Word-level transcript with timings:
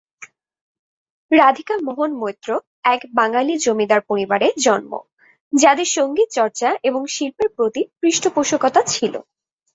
রাধিকা 1.31 1.75
মোহন 1.85 2.11
মৈত্র 2.21 2.49
এক 2.85 3.01
বাঙালি 3.13 3.53
জমিদার 3.57 4.01
পরিবারে 4.09 4.47
জন্ম 4.65 4.91
যাদের 5.53 5.87
সংগীত 5.91 6.29
চর্চা 6.31 6.69
এবং 6.83 7.01
শিল্পের 7.07 7.49
প্রতি 7.55 7.81
পৃষ্ঠপোষকতা 7.99 8.81
ছিল। 8.87 9.13